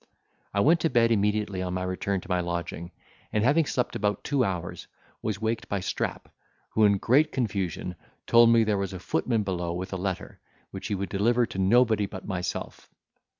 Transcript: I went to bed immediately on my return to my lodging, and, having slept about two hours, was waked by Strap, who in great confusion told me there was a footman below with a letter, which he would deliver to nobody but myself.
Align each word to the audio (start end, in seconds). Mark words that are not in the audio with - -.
I 0.51 0.61
went 0.61 0.79
to 0.79 0.89
bed 0.89 1.11
immediately 1.11 1.61
on 1.61 1.75
my 1.75 1.83
return 1.83 2.21
to 2.21 2.27
my 2.27 2.39
lodging, 2.39 2.89
and, 3.31 3.43
having 3.43 3.67
slept 3.67 3.95
about 3.95 4.23
two 4.23 4.43
hours, 4.43 4.87
was 5.21 5.39
waked 5.39 5.69
by 5.69 5.79
Strap, 5.81 6.27
who 6.71 6.85
in 6.85 6.97
great 6.97 7.31
confusion 7.31 7.93
told 8.25 8.49
me 8.49 8.63
there 8.63 8.79
was 8.79 8.93
a 8.93 8.99
footman 8.99 9.43
below 9.43 9.73
with 9.75 9.93
a 9.93 9.97
letter, 9.97 10.39
which 10.71 10.87
he 10.87 10.95
would 10.95 11.09
deliver 11.09 11.45
to 11.45 11.59
nobody 11.59 12.07
but 12.07 12.25
myself. 12.25 12.89